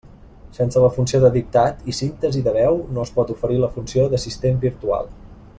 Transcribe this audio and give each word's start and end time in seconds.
Sense 0.59 0.81
la 0.83 0.89
funció 0.95 1.19
de 1.25 1.29
dictat 1.35 1.85
i 1.93 1.95
síntesi 1.99 2.43
de 2.49 2.55
veu 2.57 2.81
no 2.97 3.07
es 3.09 3.15
pot 3.19 3.37
oferir 3.37 3.63
la 3.67 3.73
funció 3.79 4.11
d'assistent 4.15 4.63
virtual. 4.69 5.17